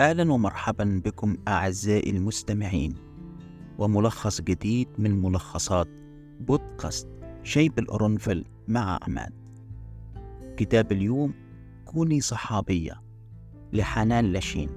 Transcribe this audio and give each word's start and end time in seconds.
أهلا 0.00 0.32
ومرحبا 0.32 1.02
بكم 1.04 1.36
أعزائي 1.48 2.10
المستمعين. 2.10 2.94
وملخص 3.78 4.40
جديد 4.40 4.88
من 4.98 5.22
ملخصات 5.22 5.88
بودكاست 6.40 7.08
شيب 7.42 7.78
القرنفل 7.78 8.44
مع 8.68 8.98
عماد 9.02 9.32
كتاب 10.56 10.92
اليوم 10.92 11.34
كوني 11.84 12.20
صحابية 12.20 13.02
لحنان 13.72 14.32
لاشين 14.32 14.68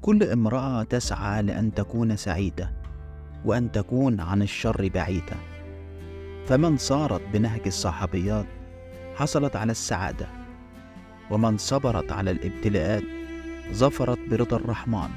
كل 0.00 0.22
امرأة 0.22 0.82
تسعى 0.82 1.42
لأن 1.42 1.74
تكون 1.74 2.16
سعيدة 2.16 2.72
وأن 3.44 3.72
تكون 3.72 4.20
عن 4.20 4.42
الشر 4.42 4.88
بعيدة. 4.88 5.36
فمن 6.46 6.76
صارت 6.76 7.22
بنهج 7.32 7.62
الصحابيات 7.66 8.46
حصلت 9.14 9.56
على 9.56 9.72
السعادة 9.72 10.26
ومن 11.30 11.56
صبرت 11.56 12.12
على 12.12 12.30
الابتلاءات 12.30 13.27
ظفرت 13.72 14.18
برضا 14.30 14.56
الرحمن 14.56 15.10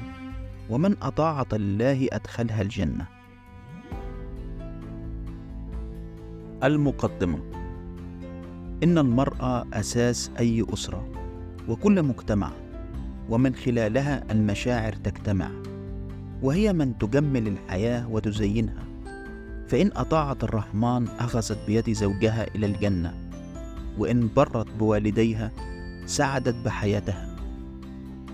ومن 0.70 0.96
أطاعت 1.02 1.54
الله 1.54 2.08
أدخلها 2.12 2.62
الجنة. 2.62 3.06
المقدمة 6.64 7.38
إن 8.82 8.98
المرأة 8.98 9.66
أساس 9.72 10.30
أي 10.38 10.64
أسرة 10.72 11.08
وكل 11.68 12.02
مجتمع 12.02 12.50
ومن 13.28 13.54
خلالها 13.54 14.24
المشاعر 14.32 14.92
تجتمع 14.92 15.50
وهي 16.42 16.72
من 16.72 16.98
تجمل 16.98 17.48
الحياة 17.48 18.10
وتزينها. 18.10 18.84
فإن 19.68 19.90
أطاعت 19.96 20.44
الرحمن 20.44 21.08
أخذت 21.08 21.58
بيد 21.66 21.92
زوجها 21.92 22.54
إلى 22.54 22.66
الجنة 22.66 23.14
وإن 23.98 24.28
برت 24.36 24.70
بوالديها 24.78 25.50
سعدت 26.06 26.54
بحياتها. 26.64 27.31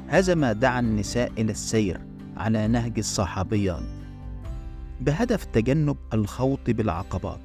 هذا 0.08 0.34
ما 0.34 0.52
دعا 0.52 0.80
النساء 0.80 1.32
إلى 1.38 1.52
السير 1.52 2.00
على 2.36 2.68
نهج 2.68 2.98
الصحابيات 2.98 3.82
بهدف 5.00 5.44
تجنب 5.44 5.96
الخوض 6.12 6.70
بالعقبات 6.70 7.40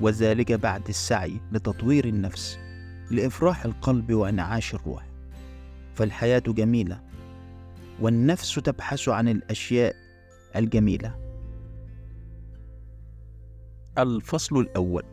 وذلك 0.00 0.52
بعد 0.52 0.88
السعي 0.88 1.40
لتطوير 1.52 2.04
النفس 2.04 2.58
لإفراح 3.10 3.64
القلب 3.64 4.12
وإنعاش 4.12 4.74
الروح. 4.74 5.06
فالحياة 5.94 6.38
جميلة 6.38 7.02
والنفس 8.00 8.54
تبحث 8.54 9.08
عن 9.08 9.28
الأشياء 9.28 9.96
الجميلة. 10.56 11.14
الفصل 13.98 14.58
الأول 14.58 15.04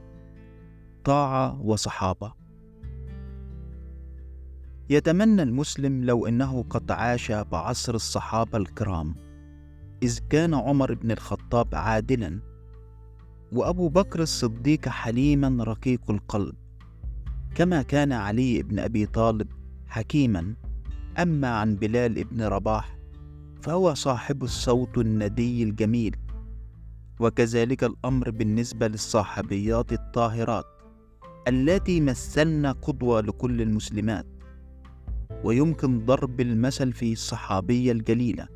طاعة 1.03 1.61
وصحابة. 1.61 2.38
يتمنى 4.91 5.43
المسلم 5.43 6.03
لو 6.03 6.27
إنه 6.27 6.63
قد 6.69 6.91
عاش 6.91 7.31
بعصر 7.31 7.95
الصحابة 7.95 8.57
الكرام 8.57 9.15
إذ 10.03 10.19
كان 10.29 10.53
عمر 10.53 10.93
بن 10.93 11.11
الخطاب 11.11 11.75
عادلا 11.75 12.39
وأبو 13.51 13.89
بكر 13.89 14.21
الصديق 14.21 14.89
حليما 14.89 15.63
رقيق 15.63 16.11
القلب. 16.11 16.55
كما 17.55 17.81
كان 17.81 18.11
علي 18.11 18.63
بن 18.63 18.79
أبي 18.79 19.05
طالب 19.05 19.47
حكيما 19.87 20.55
أما 21.19 21.47
عن 21.47 21.75
بلال 21.75 22.23
بن 22.23 22.41
رباح 22.41 22.97
فهو 23.61 23.93
صاحب 23.93 24.43
الصوت 24.43 24.97
الندي 24.97 25.63
الجميل 25.63 26.15
وكذلك 27.19 27.83
الأمر 27.83 28.29
بالنسبة 28.29 28.87
للصاحبيات 28.87 29.93
الطاهرات 29.93 30.65
اللاتي 31.47 32.01
مثلن 32.01 32.65
قدوة 32.65 33.21
لكل 33.21 33.61
المسلمات. 33.61 34.38
ويمكن 35.43 36.05
ضرب 36.05 36.41
المثل 36.41 36.93
في 36.93 37.13
الصحابية 37.13 37.91
الجليلة 37.91 38.47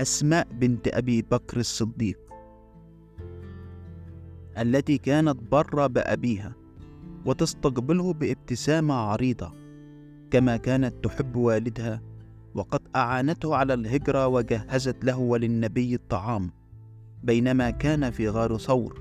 أسماء 0.00 0.48
بنت 0.52 0.88
أبي 0.88 1.22
بكر 1.22 1.60
الصديق 1.60 2.18
التي 4.58 4.98
كانت 4.98 5.36
برة 5.52 5.86
بأبيها 5.86 6.52
وتستقبله 7.26 8.12
بابتسامة 8.12 8.94
عريضة 8.94 9.52
كما 10.30 10.56
كانت 10.56 11.04
تحب 11.04 11.36
والدها 11.36 12.02
وقد 12.54 12.80
أعانته 12.96 13.56
على 13.56 13.74
الهجرة 13.74 14.26
وجهزت 14.26 15.04
له 15.04 15.18
وللنبي 15.18 15.94
الطعام 15.94 16.50
بينما 17.22 17.70
كان 17.70 18.10
في 18.10 18.28
غار 18.28 18.58
ثور 18.58 19.00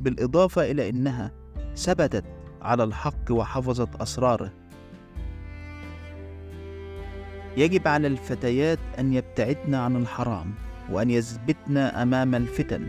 بالإضافة 0.00 0.70
إلى 0.70 0.88
أنها 0.88 1.32
ثبتت 1.76 2.24
على 2.62 2.84
الحق 2.84 3.32
وحفظت 3.32 3.96
أسراره. 3.96 4.52
يجب 7.58 7.88
على 7.88 8.06
الفتيات 8.06 8.78
أن 8.98 9.12
يبتعدن 9.12 9.74
عن 9.74 9.96
الحرام 9.96 10.54
وأن 10.90 11.10
يثبتن 11.10 11.76
أمام 11.76 12.34
الفتن 12.34 12.86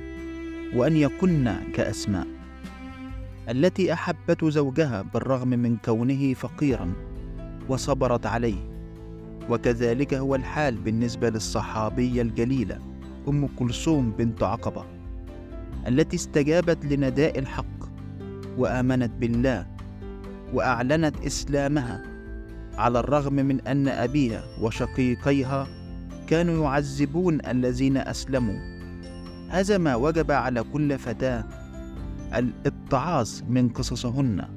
وأن 0.76 0.96
يكن 0.98 1.56
كأسماء. 1.74 2.28
التي 3.50 3.94
أحبت 3.94 4.46
زوجها 4.46 5.02
بالرغم 5.02 5.48
من 5.50 5.78
كونه 5.86 6.34
فقيرا 6.34 6.94
وصبرت 7.70 8.26
عليه. 8.26 8.70
وكذلك 9.50 10.14
هو 10.14 10.36
الحال 10.36 10.76
بالنسبة 10.76 11.30
للصحابيه 11.30 12.22
الجليله 12.22 12.80
أم 13.28 13.48
كلثوم 13.48 14.12
بنت 14.18 14.44
عقبة 14.44 14.86
التي 15.88 16.16
استجابت 16.16 16.86
لنداء 16.86 17.40
الحق 17.40 17.80
وآمنت 18.58 19.12
بالله 19.20 19.68
وأعلنت 20.54 21.26
إسلامها. 21.26 22.19
على 22.80 23.00
الرغم 23.00 23.34
من 23.34 23.62
أن 23.68 23.88
أبيها 23.88 24.44
وشقيقيها 24.62 25.68
كانوا 26.28 26.64
يعذبون 26.64 27.46
الذين 27.46 27.98
أسلموا. 27.98 28.60
هذا 29.50 29.78
ما 29.78 29.96
وجب 29.96 30.32
على 30.32 30.64
كل 30.64 30.98
فتاة 31.00 31.44
الاتعاظ 32.34 33.30
من 33.50 33.70
قصصهن 33.70 34.48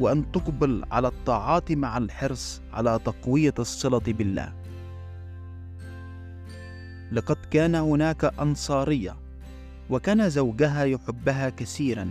وأن 0.00 0.32
تقبل 0.32 0.84
على 0.90 1.08
الطاعات 1.08 1.72
مع 1.72 1.98
الحرص 1.98 2.60
على 2.72 3.00
تقوية 3.04 3.54
الصلة 3.58 4.06
بالله. 4.06 4.52
لقد 7.12 7.36
كان 7.50 7.74
هناك 7.74 8.24
أنصارية 8.24 9.16
وكان 9.90 10.30
زوجها 10.30 10.84
يحبها 10.84 11.48
كثيرا. 11.50 12.08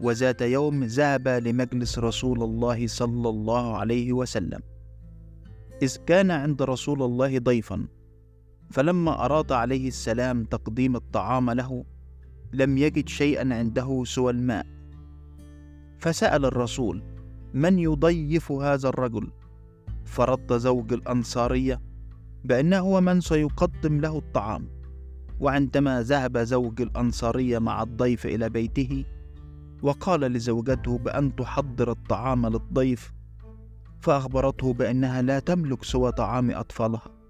وذات 0.00 0.42
يوم 0.42 0.84
ذهب 0.84 1.28
لمجلس 1.28 1.98
رسول 1.98 2.42
الله 2.42 2.86
صلى 2.86 3.28
الله 3.28 3.76
عليه 3.76 4.12
وسلم. 4.12 4.60
إذ 5.82 5.96
كان 6.06 6.30
عند 6.30 6.62
رسول 6.62 7.02
الله 7.02 7.38
ضيفا 7.38 7.86
فلما 8.70 9.24
أراد 9.24 9.52
عليه 9.52 9.88
السلام 9.88 10.44
تقديم 10.44 10.96
الطعام 10.96 11.50
له 11.50 11.84
لم 12.52 12.78
يجد 12.78 13.08
شيئا 13.08 13.54
عنده 13.54 14.02
سوى 14.06 14.32
الماء. 14.32 14.66
فسأل 15.98 16.44
الرسول 16.44 17.02
من 17.54 17.78
يضيف 17.78 18.52
هذا 18.52 18.88
الرجل؟ 18.88 19.30
فرد 20.04 20.56
زوج 20.56 20.92
الأنصارية 20.92 21.80
بأنه 22.44 22.78
هو 22.78 23.00
من 23.00 23.20
سيقدم 23.20 24.00
له 24.00 24.18
الطعام. 24.18 24.68
وعندما 25.40 26.02
ذهب 26.02 26.38
زوج 26.38 26.80
الأنصارية 26.82 27.58
مع 27.58 27.82
الضيف 27.82 28.26
إلى 28.26 28.48
بيته 28.48 29.04
وقال 29.82 30.20
لزوجته 30.20 30.98
بأن 30.98 31.36
تحضر 31.36 31.90
الطعام 31.90 32.46
للضيف 32.46 33.12
فأخبرته 34.00 34.72
بأنها 34.72 35.22
لا 35.22 35.38
تملك 35.38 35.84
سوى 35.84 36.12
طعام 36.12 36.50
أطفالها 36.50 37.20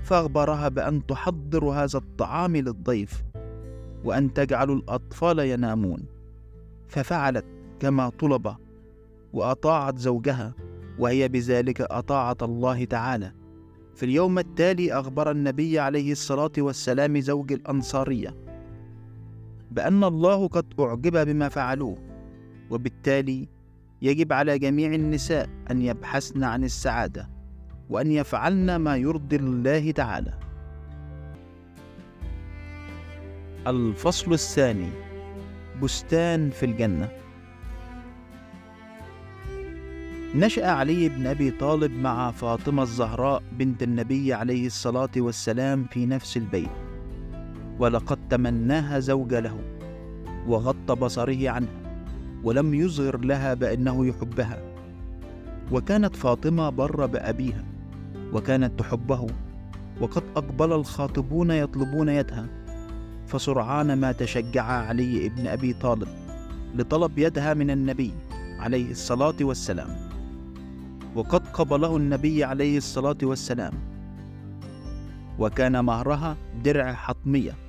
فأخبرها 0.00 0.68
بأن 0.68 1.06
تحضر 1.06 1.64
هذا 1.64 1.98
الطعام 1.98 2.56
للضيف 2.56 3.22
وأن 4.04 4.32
تجعل 4.32 4.70
الأطفال 4.70 5.38
ينامون 5.38 6.04
ففعلت 6.88 7.44
كما 7.80 8.08
طلب 8.08 8.56
وأطاعت 9.32 9.98
زوجها 9.98 10.54
وهي 10.98 11.28
بذلك 11.28 11.80
أطاعت 11.80 12.42
الله 12.42 12.84
تعالى. 12.84 13.32
في 13.94 14.02
اليوم 14.02 14.38
التالي 14.38 14.92
أخبر 14.92 15.30
النبي 15.30 15.78
عليه 15.78 16.12
الصلاة 16.12 16.52
والسلام 16.58 17.20
زوج 17.20 17.52
الأنصارية 17.52 18.41
بأن 19.72 20.04
الله 20.04 20.48
قد 20.48 20.66
أعجب 20.80 21.26
بما 21.26 21.48
فعلوه 21.48 21.98
وبالتالي 22.70 23.48
يجب 24.02 24.32
على 24.32 24.58
جميع 24.58 24.94
النساء 24.94 25.48
أن 25.70 25.82
يبحثن 25.82 26.44
عن 26.44 26.64
السعادة 26.64 27.28
وأن 27.90 28.12
يفعلن 28.12 28.76
ما 28.76 28.96
يرضي 28.96 29.36
الله 29.36 29.90
تعالى. 29.90 30.34
الفصل 33.66 34.32
الثاني 34.32 34.90
بستان 35.82 36.50
في 36.50 36.66
الجنة. 36.66 37.08
نشأ 40.34 40.66
علي 40.66 41.08
بن 41.08 41.26
أبي 41.26 41.50
طالب 41.50 41.92
مع 41.92 42.30
فاطمة 42.30 42.82
الزهراء 42.82 43.42
بنت 43.52 43.82
النبي 43.82 44.34
عليه 44.34 44.66
الصلاة 44.66 45.10
والسلام 45.16 45.84
في 45.84 46.06
نفس 46.06 46.36
البيت. 46.36 46.81
ولقد 47.82 48.18
تمناها 48.30 48.98
زوج 48.98 49.34
له 49.34 49.58
وغض 50.46 50.92
بصره 50.92 51.50
عنها 51.50 52.04
ولم 52.44 52.74
يظهر 52.74 53.16
لها 53.18 53.54
بأنه 53.54 54.06
يحبها. 54.06 54.62
وكانت 55.72 56.16
فاطمة 56.16 56.70
بر 56.70 57.06
بأبيها 57.06 57.64
وكانت 58.32 58.78
تحبه 58.78 59.26
وقد 60.00 60.22
أقبل 60.36 60.72
الخاطبون 60.72 61.50
يطلبون 61.50 62.08
يدها. 62.08 62.46
فسرعان 63.26 63.98
ما 64.00 64.12
تشجع 64.12 64.64
علي 64.64 65.28
بن 65.28 65.46
أبي 65.46 65.72
طالب 65.72 66.08
لطلب 66.74 67.18
يدها 67.18 67.54
من 67.54 67.70
النبي 67.70 68.12
عليه 68.58 68.90
الصلاة 68.90 69.36
والسلام. 69.40 69.90
وقد 71.14 71.46
قبله 71.46 71.96
النبي 71.96 72.44
عليه 72.44 72.76
الصلاة 72.76 73.18
والسلام. 73.22 73.72
وكان 75.38 75.84
مهرها 75.84 76.36
درع 76.64 76.92
حطمية 76.92 77.61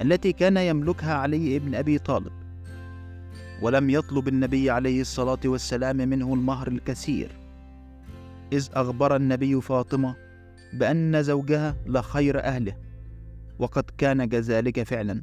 التي 0.00 0.32
كان 0.32 0.56
يملكها 0.56 1.14
علي 1.14 1.58
بن 1.58 1.74
أبي 1.74 1.98
طالب 1.98 2.32
ولم 3.62 3.90
يطلب 3.90 4.28
النبي 4.28 4.70
عليه 4.70 5.00
الصلاة 5.00 5.38
والسلام 5.44 5.96
منه 5.96 6.34
المهر 6.34 6.68
الكثير. 6.68 7.30
إذ 8.52 8.68
أخبر 8.72 9.16
النبي 9.16 9.60
فاطمة 9.60 10.16
بأن 10.72 11.22
زوجها 11.22 11.76
لخير 11.86 12.44
أهله 12.44 12.76
وقد 13.58 13.84
كان 13.98 14.24
كذلك 14.24 14.82
فعلا. 14.82 15.22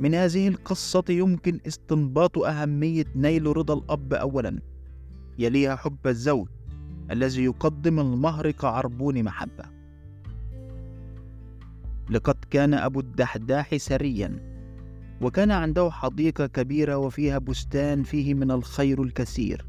من 0.00 0.14
هذه 0.14 0.48
القصة 0.48 1.04
يمكن 1.08 1.60
استنباط 1.66 2.38
أهمية 2.38 3.04
نيل 3.16 3.56
رضا 3.56 3.74
الأب 3.74 4.14
أولا 4.14 4.60
يليها 5.38 5.76
حب 5.76 6.06
الزوج 6.06 6.48
الذي 7.10 7.44
يقدم 7.44 8.00
المهر 8.00 8.50
كعربون 8.50 9.22
محبة. 9.22 9.77
لقد 12.10 12.36
كان 12.50 12.74
أبو 12.74 13.00
الدحداح 13.00 13.76
سريا 13.76 14.58
وكان 15.20 15.50
عنده 15.50 15.90
حديقة 15.90 16.46
كبيرة 16.46 16.96
وفيها 16.96 17.38
بستان 17.38 18.02
فيه 18.02 18.34
من 18.34 18.50
الخير 18.50 19.02
الكثير 19.02 19.66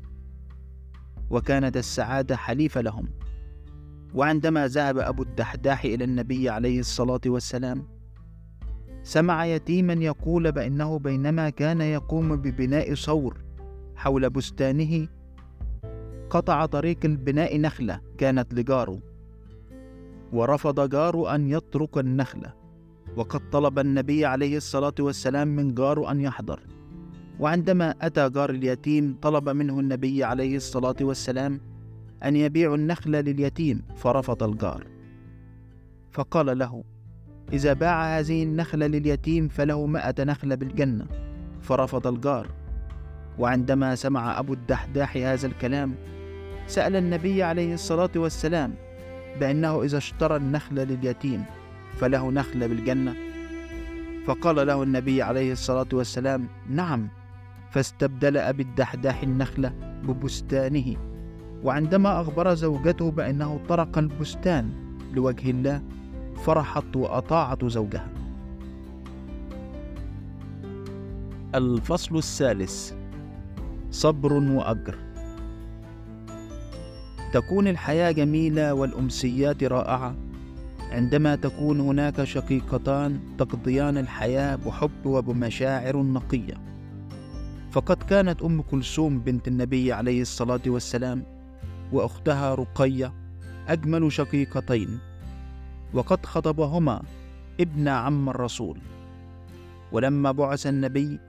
وكانت 1.30 1.78
السعادة 1.78 2.36
حليفة 2.36 2.82
لهم. 2.82 3.10
وعندما 4.14 4.68
ذهب 4.68 4.98
أبو 4.98 5.24
الدحداح 5.24 5.84
إلى 5.86 6.04
النبي 6.04 6.50
عليه 6.50 6.80
الصلاة 6.80 7.22
والسلام 7.26 7.88
سمع 9.04 9.46
يتيما 9.46 9.94
يقول 9.94 10.52
بأنه 10.52 11.00
بينما 11.00 11.50
كان 11.50 11.82
يقوم 11.82 12.36
ببناء 12.36 12.94
صور 12.94 13.38
حول 13.96 14.30
بستانه 14.30 15.08
قطع 16.30 16.66
طريق 16.66 16.98
البناء 17.06 17.60
نخلة 17.60 18.02
كانت 18.18 18.54
لجاره. 18.54 19.09
ورفض 20.34 20.90
جاره 20.90 21.36
أن 21.36 21.50
يترك 21.50 21.98
النخلة 21.98 22.54
وقد 23.16 23.50
طلب 23.50 23.80
النبي 23.80 24.26
عليه 24.26 24.58
الصلاة 24.58 24.94
والسلام 25.00 25.48
من 25.48 25.76
جاره 25.76 26.12
أن 26.12 26.22
يحضر. 26.22 26.60
وعندما 27.40 27.96
أتى 28.02 28.30
جار 28.30 28.50
اليتيم 28.50 29.18
طلب 29.22 29.50
منه 29.50 29.80
النبي 29.80 30.24
عليه 30.24 30.56
الصلاة 30.56 30.96
والسلام 31.02 31.62
أن 32.24 32.36
يبيع 32.36 32.74
النخل 32.74 33.12
لليتيم 33.12 33.82
فرفض 33.96 34.44
الجار. 34.44 34.88
فقال 36.12 36.58
له 36.58 36.84
إذا 37.54 37.74
باع 37.74 38.20
هذه 38.20 38.44
النخلة 38.44 38.88
لليتيم 38.88 39.48
فله 39.48 39.86
مائة 39.86 40.24
نخلة 40.24 40.56
بالجنة. 40.56 41.06
فرفض 41.62 42.08
الجار. 42.08 42.48
وعندما 43.40 43.96
سمع 43.96 44.40
أبو 44.40 44.54
الدحداح 44.54 45.18
هذا 45.18 45.48
الكلام 45.48 45.96
سأل 46.68 46.96
النبي 46.96 47.44
عليه 47.44 47.74
الصلاة 47.74 48.10
والسلام 48.16 48.76
بأنه 49.40 49.84
إذا 49.84 49.98
اشترى 49.98 50.36
النخل 50.36 50.76
لليتيم 50.76 51.44
فله 51.98 52.32
نخلة 52.32 52.68
بالجنة. 52.68 53.16
فقال 54.26 54.68
له 54.68 54.84
النبي 54.84 55.22
عليه 55.22 55.52
الصلاة 55.52 55.88
والسلام 55.94 56.48
نعم. 56.70 57.08
فاستبدل 57.72 58.38
أبي 58.38 58.64
الدحداح 58.64 59.24
النخلة 59.24 59.74
ببستانه 60.04 60.96
وعندما 61.64 62.22
أخبر 62.22 62.54
زوجته 62.54 63.12
بأنه 63.12 63.60
طرق 63.70 63.98
البستان 63.98 64.70
لوجه 65.14 65.50
الله 65.50 65.82
فرحت 66.46 66.96
وأطاعت 66.96 67.66
زوجها. 67.66 68.10
الفصل 71.56 72.18
الثالث 72.18 72.94
صبر 73.92 74.34
وأجر. 74.34 75.09
تكون 77.34 77.68
الحياة 77.68 78.12
جميلة 78.12 78.74
والأمسيات 78.74 79.64
رائعة. 79.64 80.16
عندما 80.92 81.36
تكون 81.36 81.80
هناك 81.80 82.24
شقيقتان 82.24 83.20
تقضيان 83.38 83.98
الحياة 83.98 84.56
بحب 84.56 85.06
وبمشاعر 85.06 85.98
نقية. 85.98 86.54
فقد 87.72 88.04
كانت 88.04 88.42
أم 88.42 88.62
كلثوم 88.62 89.20
بنت 89.20 89.48
النبي 89.48 89.94
عليه 89.94 90.22
الصلاة 90.22 90.62
والسلام 90.68 91.24
وأختها 91.92 92.56
رقية 92.56 93.14
أجمل 93.68 94.12
شقيقتين 94.12 95.00
وقد 95.94 96.26
خطبهما 96.26 97.02
ابن 97.60 97.88
عم 97.88 98.30
الرسول. 98.30 98.78
ولما 99.92 100.32
بعث 100.32 100.68
النبي 100.68 101.20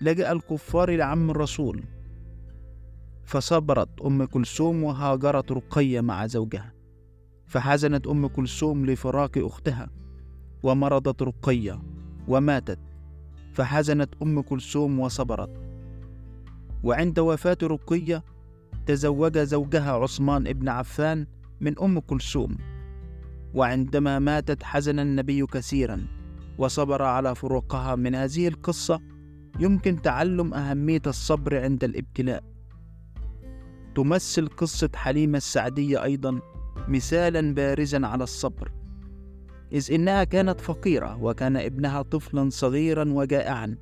لجأ 0.00 0.32
الكفار 0.32 0.96
لعم 0.96 1.30
الرسول. 1.30 1.82
فصبرت 3.32 4.00
أم 4.00 4.24
كلثوم 4.24 4.82
وهاجرت 4.82 5.52
رقية 5.52 6.00
مع 6.00 6.26
زوجها. 6.26 6.72
فحزنت 7.46 8.06
أم 8.06 8.26
كلثوم 8.26 8.86
لفراق 8.86 9.30
أختها 9.38 9.90
ومرضت 10.62 11.22
رقية 11.22 11.82
وماتت. 12.28 12.78
فحزنت 13.52 14.14
أم 14.22 14.40
كلثوم 14.40 15.00
وصبرت. 15.00 15.50
وعند 16.84 17.18
وفاة 17.18 17.58
رقية 17.62 18.24
تزوج 18.86 19.38
زوجها 19.38 19.92
عثمان 19.92 20.46
ابن 20.46 20.68
عفان 20.68 21.26
من 21.60 21.78
أم 21.78 21.98
كلثوم. 21.98 22.56
وعندما 23.54 24.18
ماتت 24.18 24.62
حزن 24.62 24.98
النبي 24.98 25.46
كثيرا 25.46 26.06
وصبر 26.58 27.02
على 27.02 27.34
فروقها. 27.34 27.96
من 27.96 28.14
هذه 28.14 28.48
القصة 28.48 29.00
يمكن 29.60 30.02
تعلم 30.02 30.54
أهمية 30.54 31.02
الصبر 31.06 31.62
عند 31.62 31.84
الابتلاء. 31.84 32.52
تمثل 33.94 34.48
قصة 34.48 34.90
حليمة 34.94 35.36
السعدية 35.38 36.02
أيضا 36.02 36.40
مثالا 36.88 37.54
بارزا 37.54 38.06
على 38.06 38.24
الصبر 38.24 38.72
إذ 39.72 39.92
إنها 39.92 40.24
كانت 40.24 40.60
فقيرة 40.60 41.22
وكان 41.22 41.56
ابنها 41.56 42.02
طفلا 42.02 42.50
صغيرا 42.50 43.04
وجائعا 43.12 43.76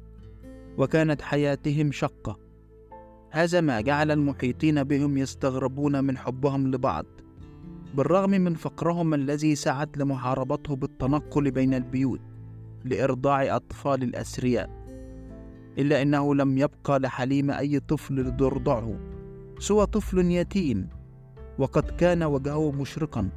وكانت 0.79 1.23
حياتهم 1.23 1.93
شقة. 1.93 2.39
هذا 3.31 3.61
ما 3.61 3.81
جعل 3.81 4.11
المحيطين 4.11 4.85
بهم 4.85 5.19
يستغربون 5.19 6.05
من 6.05 6.19
حبهم 6.19 6.71
لبعض 6.71 7.07
بالرغم 7.95 8.31
من 8.31 8.55
فقرهم 8.55 9.15
الذي 9.15 9.55
سعت 9.55 9.99
لمحاربته 9.99 10.77
بالتنقل 10.77 11.51
بين 11.51 11.75
البيوت 11.75 12.21
لإرضاع 12.85 13.57
أطفال 13.57 14.03
الأثرياء 14.03 14.71
إلا 15.79 16.03
أنه 16.03 16.35
لم 16.35 16.59
يبقى 16.59 16.99
لحليم 16.99 17.51
أي 17.51 17.81
طفل 17.81 18.21
لترضعه 18.21 18.99
سوى 19.61 19.87
طفل 19.87 20.31
يتيم 20.31 20.89
وقد 21.59 21.91
كان 21.91 22.23
وجهه 22.23 22.73
مشرقا 22.73 23.29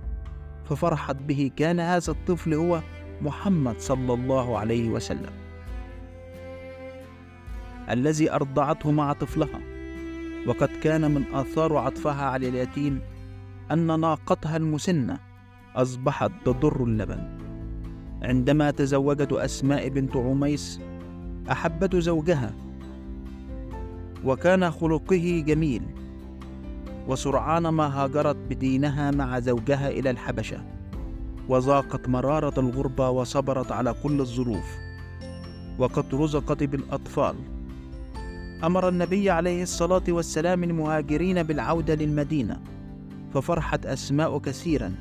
ففرحت 0.66 1.16
به 1.16 1.52
كان 1.56 1.80
هذا 1.80 2.12
الطفل 2.12 2.54
هو 2.54 2.82
محمد 3.22 3.80
صلى 3.80 4.14
الله 4.14 4.58
عليه 4.58 4.90
وسلم. 4.90 5.32
الذي 7.90 8.32
أرضعته 8.32 8.92
مع 8.92 9.14
طفلها 9.14 9.60
وقد 10.48 10.70
كان 10.84 11.12
من 11.12 11.24
آثار 11.34 11.78
عطفها 11.78 12.26
على 12.26 12.50
اليتيم 12.50 13.02
أن 13.72 14.00
ناقتها 14.00 14.58
المسنة 14.58 15.20
أصبحت 15.76 16.32
تضر 16.46 16.84
اللبن. 16.84 17.38
عندما 18.22 18.72
تزوجت 18.72 19.34
أسماء 19.34 19.90
بنت 19.90 20.18
عميس 20.18 20.80
أحبت 21.52 21.96
زوجها 21.96 22.54
وكان 24.26 24.72
خلقه 24.72 25.44
جميل. 25.48 26.03
وسرعان 27.08 27.68
ما 27.68 28.04
هاجرت 28.04 28.36
بدينها 28.36 29.12
مع 29.12 29.40
زوجها 29.40 29.90
إلى 29.90 30.10
الحبشة 30.10 30.64
وذاقت 31.50 32.10
مرارة 32.10 32.60
الغربة 32.60 33.10
وصبرت 33.10 33.72
على 33.72 33.96
كل 34.04 34.22
الظروف 34.22 34.78
وقد 35.80 36.16
رزقت 36.16 36.64
بالأطفال. 36.64 37.36
أمر 38.64 38.90
النبي 38.90 39.30
عليه 39.30 39.64
الصلاة 39.64 40.04
والسلام 40.10 40.64
المهاجرين 40.64 41.44
بالعودة 41.44 41.96
للمدينة 41.96 42.60
ففرحت 43.34 43.86
أسماء 43.86 44.40
كثيرا 44.40 44.96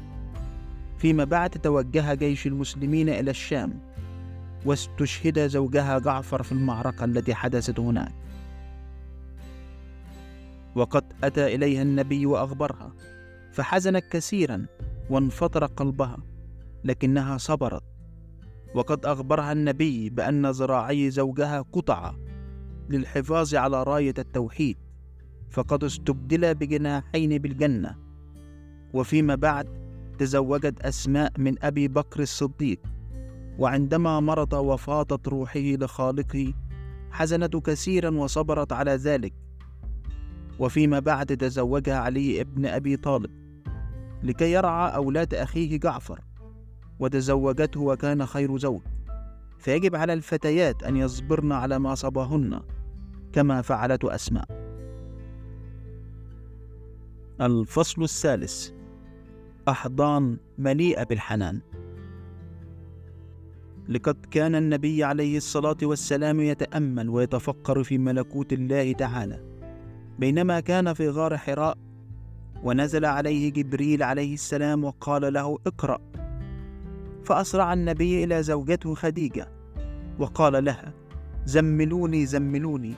فيما 0.99 1.25
بعد 1.25 1.51
توجه 1.51 2.15
جيش 2.15 2.47
المسلمين 2.47 3.09
إلى 3.09 3.31
الشام 3.31 3.81
واستشهد 4.67 5.47
زوجها 5.47 5.99
جعفر 5.99 6.43
في 6.43 6.53
المعركة 6.53 7.05
التي 7.05 7.35
حدثت 7.35 7.81
هناك. 7.81 8.22
وقد 10.75 11.05
أتى 11.25 11.55
إليها 11.55 11.83
النبي 11.83 12.27
وأخبرها 12.27 12.93
فحزنت 13.53 14.05
كثيرا 14.11 14.67
وانفطر 15.11 15.67
قلبها 15.67 16.17
لكنها 16.85 17.39
صبرت. 17.39 17.83
وقد 18.75 19.07
أخبرها 19.07 19.53
النبي 19.53 20.11
بأن 20.11 20.47
ذراعي 20.47 21.11
زوجها 21.11 21.65
قطع 21.73 22.15
للحفاظ 22.91 23.55
على 23.55 23.83
راية 23.83 24.15
التوحيد 24.19 24.77
فقد 25.51 25.85
استبدل 25.85 26.55
بجناحين 26.55 27.39
بالجنة. 27.39 27.97
وفيما 28.95 29.35
بعد 29.35 29.69
تزوجت 30.19 30.81
أسماء 30.81 31.33
من 31.39 31.65
أبي 31.65 31.89
بكر 31.89 32.23
الصديق 32.23 32.81
وعندما 33.59 34.21
مرض 34.21 34.53
وفاضت 34.53 35.29
روحه 35.29 35.61
لخالقه 35.61 36.55
حزنت 37.11 37.57
كثيرا 37.57 38.11
وصبرت 38.11 38.73
على 38.73 38.91
ذلك. 38.91 39.42
وفيما 40.59 40.99
بعد 40.99 41.37
تزوجها 41.37 41.99
علي 41.99 42.41
ابن 42.41 42.67
أبي 42.67 42.97
طالب 42.97 43.31
لكي 44.23 44.53
يرعى 44.53 44.95
أولاد 44.95 45.35
أخيه 45.35 45.77
جعفر 45.81 46.21
وتزوجته 47.01 47.81
وكان 47.81 48.27
خير 48.27 48.59
زوج. 48.59 48.81
فيجب 49.59 49.97
على 49.97 50.13
الفتيات 50.13 50.83
أن 50.83 50.97
يصبرن 50.97 51.53
على 51.53 51.79
ما 51.79 51.95
صابهن 51.95 52.61
كما 53.33 53.63
فعلت 53.63 54.05
أسماء. 54.05 54.47
الفصل 57.41 58.03
الثالث 58.03 58.71
أحضان 59.69 60.37
مليئة 60.59 61.03
بالحنان. 61.03 61.61
لقد 63.89 64.17
كان 64.31 64.55
النبي 64.55 65.05
عليه 65.05 65.37
الصلاة 65.37 65.77
والسلام 65.83 66.41
يتأمل 66.41 67.09
ويتفكر 67.09 67.85
في 67.85 67.99
ملكوت 67.99 68.53
الله 68.53 68.93
تعالى. 68.93 69.52
بينما 70.19 70.61
كان 70.61 70.95
في 70.95 71.09
غار 71.09 71.39
حراء 71.39 71.79
ونزل 72.63 73.05
عليه 73.05 73.53
جبريل 73.53 74.03
عليه 74.03 74.35
السلام 74.35 74.85
وقال 74.85 75.33
له 75.33 75.59
اقرأ. 75.67 75.99
فأسرع 77.25 77.73
النبي 77.73 78.25
إلى 78.25 78.43
زوجته 78.43 78.95
خديجة 78.95 79.49
وقال 80.19 80.65
لها 80.65 80.93
زملوني 81.45 82.27
زملوني. 82.27 82.95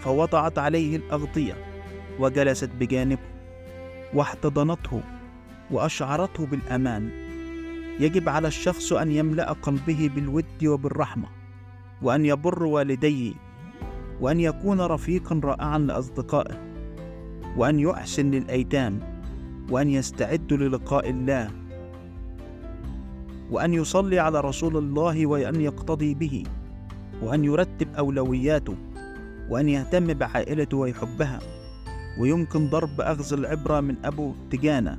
فوضعت 0.00 0.58
عليه 0.58 0.96
الأغطية 0.96 1.54
وجلست 2.18 2.70
بجانبه 2.80 3.22
واحتضنته 4.14 5.00
وأشعرته 5.70 6.46
بالأمان. 6.46 7.10
يجب 8.00 8.28
على 8.28 8.48
الشخص 8.48 8.92
أن 8.92 9.10
يملأ 9.10 9.52
قلبه 9.52 10.10
بالود 10.14 10.64
وبالرحمة 10.66 11.28
وأن 12.02 12.24
يبر 12.24 12.64
والديه. 12.64 13.32
وأن 14.20 14.40
يكون 14.40 14.80
رفيقا 14.80 15.40
رائعا 15.44 15.78
لأصدقائه 15.78 16.56
وأن 17.56 17.80
يحسن 17.80 18.30
للأيتام 18.30 18.98
وأن 19.70 19.90
يستعد 19.90 20.52
للقاء 20.52 21.10
الله 21.10 21.50
وأن 23.50 23.74
يصلي 23.74 24.18
على 24.18 24.40
رسول 24.40 24.76
الله 24.76 25.26
وأن 25.26 25.60
يقتضي 25.60 26.14
به 26.14 26.42
وأن 27.22 27.44
يرتب 27.44 27.88
أولوياته 27.98 28.74
وأن 29.50 29.68
يهتم 29.68 30.06
بعائلته 30.06 30.76
ويحبها 30.76 31.38
ويمكن 32.20 32.70
ضرب 32.70 33.00
أخذ 33.00 33.32
العبرة 33.32 33.80
من 33.80 33.96
أبو 34.04 34.32
تجانة 34.50 34.98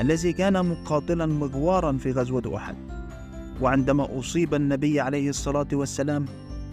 الذي 0.00 0.32
كان 0.32 0.66
مقاتلا 0.66 1.26
مغوارا 1.26 1.92
في 1.92 2.12
غزوة 2.12 2.56
أحد. 2.56 2.76
وعندما 3.60 4.18
أصيب 4.18 4.54
النبي 4.54 5.00
عليه 5.00 5.28
الصلاة 5.28 5.66
والسلام 5.72 6.26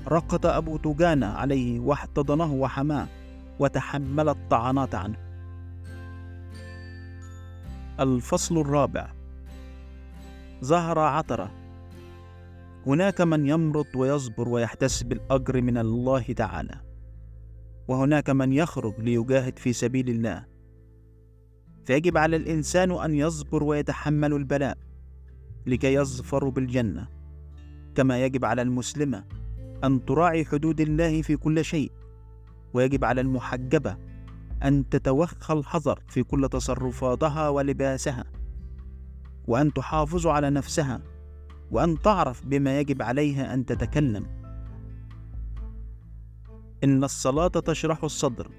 رقد 0.10 0.46
أبو 0.46 0.78
تجانة 0.78 1.26
عليه 1.26 1.80
واحتضنه 1.80 2.54
وحماه 2.54 3.08
وتحمل 3.60 4.30
الطعنات 4.30 4.96
عنه. 4.96 5.18
الفصل 8.00 8.58
الرابع. 8.58 9.12
ظهر 10.64 11.00
عطرة. 11.00 11.52
هناك 12.88 13.22
من 13.22 13.48
يمرض 13.48 13.86
ويصبر 13.96 14.50
ويحتسب 14.50 15.12
الأجر 15.12 15.62
من 15.62 15.78
الله 15.78 16.22
تعالى 16.22 16.82
وهناك 17.88 18.30
من 18.30 18.54
يخرج 18.54 18.94
ليجاهد 19.00 19.60
في 19.60 19.74
سبيل 19.74 20.10
الله. 20.10 20.46
فيجب 21.86 22.18
على 22.18 22.36
الإنسان 22.36 22.92
أن 22.92 23.16
يصبر 23.16 23.64
ويتحمل 23.64 24.34
البلاء 24.34 24.78
لكي 25.66 25.94
يظفر 25.94 26.50
بالجنة 26.50 27.08
كما 27.96 28.26
يجب 28.26 28.46
على 28.46 28.62
المسلمة 28.62 29.24
أن 29.84 30.06
تراعي 30.06 30.46
حدود 30.46 30.82
الله 30.82 31.22
في 31.22 31.38
كل 31.38 31.66
شيء 31.66 31.92
ويجب 32.74 33.06
على 33.06 33.22
المحجبة 33.22 33.98
أن 34.64 34.90
تتوخى 34.90 35.54
الحذر 35.54 36.00
في 36.08 36.24
كل 36.24 36.50
تصرفاتها 36.50 37.50
ولباسها 37.50 38.26
وأن 39.48 39.74
تحافظ 39.74 40.28
على 40.28 40.50
نفسها 40.50 41.02
وأن 41.72 42.02
تعرف 42.02 42.46
بما 42.46 42.80
يجب 42.80 43.02
عليها 43.02 43.54
أن 43.54 43.66
تتكلم. 43.66 44.26
إن 46.84 47.04
الصلاة 47.04 47.48
تشرح 47.48 48.04
الصدر 48.04 48.52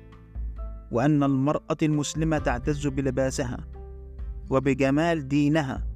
وأن 0.93 1.23
المرأة 1.23 1.77
المسلمة 1.83 2.39
تعتز 2.39 2.87
بلباسها 2.87 3.59
وبجمال 4.50 5.29
دينها 5.29 5.87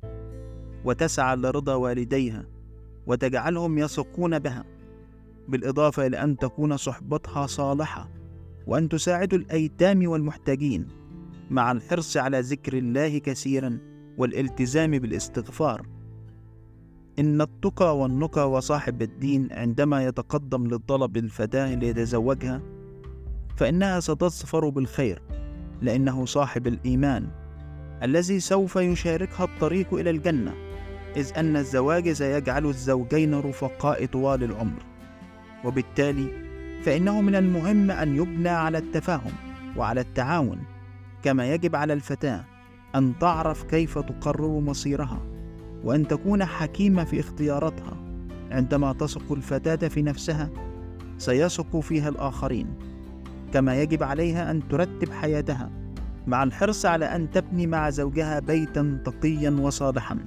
وتسعى 0.84 1.36
لرضا 1.36 1.74
والديها 1.74 2.44
وتجعلهم 3.06 3.78
يثقون 3.78 4.38
بها. 4.38 4.73
بالإضافة 5.48 6.06
إلى 6.06 6.22
أن 6.22 6.36
تكون 6.36 6.76
صحبتها 6.76 7.46
صالحة 7.46 8.10
وأن 8.66 8.88
تساعد 8.88 9.34
الأيتام 9.34 10.08
والمحتاجين 10.08 10.88
مع 11.50 11.72
الحرص 11.72 12.16
على 12.16 12.40
ذكر 12.40 12.78
الله 12.78 13.18
كثيرا 13.18 13.78
والالتزام 14.18 14.98
بالاستغفار. 14.98 15.86
إن 17.18 17.40
التقى 17.40 17.98
والنقى 17.98 18.50
وصاحب 18.50 19.02
الدين 19.02 19.48
عندما 19.52 20.04
يتقدم 20.04 20.66
للطلب 20.66 21.16
الفتاة 21.16 21.74
ليتزوجها 21.74 22.62
فإنها 23.56 24.00
ستظفر 24.00 24.68
بالخير 24.68 25.22
لأنه 25.82 26.24
صاحب 26.24 26.66
الإيمان 26.66 27.28
الذي 28.02 28.40
سوف 28.40 28.76
يشاركها 28.76 29.44
الطريق 29.44 29.94
إلى 29.94 30.10
الجنة 30.10 30.54
إذ 31.16 31.32
أن 31.36 31.56
الزواج 31.56 32.12
سيجعل 32.12 32.66
الزوجين 32.66 33.34
رفقاء 33.34 34.06
طوال 34.06 34.44
العمر. 34.44 34.93
وبالتالي 35.64 36.28
فإنه 36.82 37.20
من 37.20 37.34
المهم 37.34 37.90
أن 37.90 38.16
يبنى 38.16 38.48
على 38.48 38.78
التفاهم 38.78 39.32
وعلى 39.76 40.00
التعاون 40.00 40.58
كما 41.22 41.54
يجب 41.54 41.76
على 41.76 41.92
الفتاة 41.92 42.44
أن 42.94 43.12
تعرف 43.20 43.62
كيف 43.62 43.98
تقرر 43.98 44.60
مصيرها 44.60 45.20
وأن 45.84 46.08
تكون 46.08 46.44
حكيمة 46.44 47.04
في 47.04 47.20
اختياراتها. 47.20 47.96
عندما 48.50 48.92
تثق 48.92 49.32
الفتاة 49.32 49.88
في 49.88 50.02
نفسها 50.02 50.50
سيثق 51.18 51.80
فيها 51.80 52.08
الآخرين 52.08 52.66
كما 53.52 53.82
يجب 53.82 54.02
عليها 54.02 54.50
أن 54.50 54.68
ترتب 54.68 55.12
حياتها 55.12 55.70
مع 56.26 56.42
الحرص 56.42 56.86
على 56.86 57.04
أن 57.04 57.30
تبني 57.30 57.66
مع 57.66 57.90
زوجها 57.90 58.40
بيتا 58.40 58.98
تقيا 59.04 59.50
وصالحا. 59.50 60.18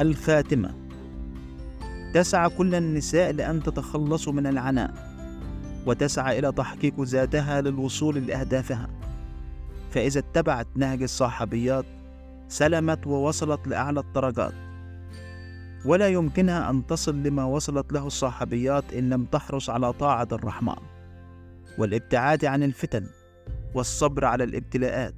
الخاتمة. 0.00 0.85
تسعى 2.16 2.48
كل 2.48 2.74
النساء 2.74 3.32
لأن 3.32 3.62
تتخلص 3.62 4.28
من 4.28 4.46
العناء 4.46 4.90
وتسعى 5.86 6.38
إلى 6.38 6.52
تحقيق 6.52 7.00
ذاتها 7.00 7.60
للوصول 7.60 8.26
لأهدافها. 8.26 8.88
فإذا 9.90 10.20
اتبعت 10.20 10.66
نهج 10.76 11.02
الصحابيات 11.02 11.84
سلمت 12.48 13.06
ووصلت 13.06 13.68
لأعلى 13.68 14.00
الدرجات. 14.00 14.52
ولا 15.84 16.08
يمكنها 16.08 16.70
أن 16.70 16.86
تصل 16.86 17.22
لما 17.22 17.44
وصلت 17.44 17.92
له 17.92 18.06
الصحابيات 18.06 18.92
إن 18.94 19.10
لم 19.10 19.24
تحرص 19.24 19.70
على 19.70 19.92
طاعة 19.92 20.28
الرحمن. 20.32 20.82
والابتعاد 21.78 22.44
عن 22.44 22.62
الفتن 22.62 23.06
والصبر 23.74 24.24
على 24.24 24.44
الابتلاءات 24.44 25.14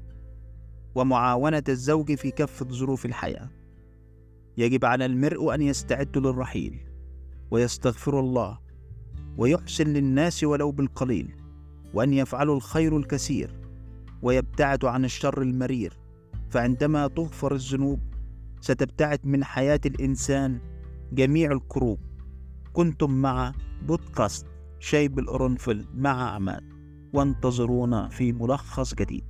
ومعاونة 0.95 1.65
الزوج 1.69 2.15
في 2.15 2.31
كافة 2.31 2.67
ظروف 2.69 3.07
الحياة. 3.07 3.49
يجب 4.57 4.85
على 4.85 5.07
المرء 5.07 5.55
أن 5.55 5.63
يستعد 5.63 6.19
للرحيل. 6.19 6.88
ويستغفر 7.51 8.21
الله 8.21 8.59
ويحسن 9.37 9.87
للناس 9.87 10.45
ولو 10.45 10.71
بالقليل 10.71 11.37
وأن 11.95 12.13
يفعلوا 12.13 12.57
الخير 12.57 12.97
الكثير 12.97 13.61
ويبتعد 14.23 14.85
عن 14.85 15.05
الشر 15.05 15.43
المرير. 15.43 15.93
فعندما 16.51 17.09
تغفر 17.09 17.55
الذنوب 17.55 18.01
ستبتعد 18.61 19.21
من 19.25 19.45
حياة 19.45 19.81
الإنسان 19.87 20.61
جميع 21.13 21.53
الكروب. 21.53 21.99
كنتم 22.73 23.11
مع 23.11 23.53
بودكاست 23.83 24.47
شيب 24.79 25.19
القرنفل 25.19 25.85
مع 25.95 26.31
عماد. 26.31 26.73
وانتظرونا 27.13 28.09
في 28.09 28.33
ملخص 28.33 28.95
جديد. 28.95 29.25